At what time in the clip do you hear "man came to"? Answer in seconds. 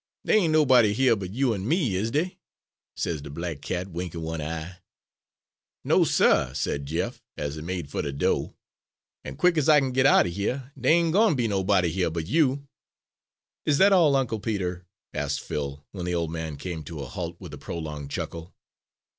16.31-17.01